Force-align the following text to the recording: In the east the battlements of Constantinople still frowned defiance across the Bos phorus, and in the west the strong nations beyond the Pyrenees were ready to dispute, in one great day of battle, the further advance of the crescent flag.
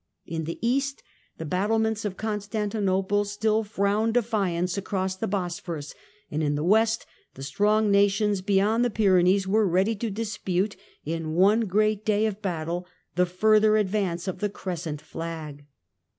In 0.25 0.45
the 0.45 0.57
east 0.67 1.03
the 1.37 1.45
battlements 1.45 2.05
of 2.05 2.17
Constantinople 2.17 3.23
still 3.23 3.63
frowned 3.63 4.15
defiance 4.15 4.75
across 4.75 5.15
the 5.15 5.27
Bos 5.27 5.59
phorus, 5.61 5.93
and 6.31 6.41
in 6.41 6.55
the 6.55 6.63
west 6.63 7.05
the 7.35 7.43
strong 7.43 7.91
nations 7.91 8.41
beyond 8.41 8.83
the 8.83 8.89
Pyrenees 8.89 9.47
were 9.47 9.67
ready 9.67 9.95
to 9.97 10.09
dispute, 10.09 10.75
in 11.05 11.33
one 11.35 11.59
great 11.67 12.03
day 12.03 12.25
of 12.25 12.41
battle, 12.41 12.87
the 13.13 13.27
further 13.27 13.77
advance 13.77 14.27
of 14.27 14.39
the 14.39 14.49
crescent 14.49 15.01
flag. 15.01 15.65